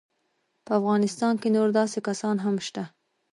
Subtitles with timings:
[0.65, 2.83] په افغانستان کې نور داسې کسان هم شته.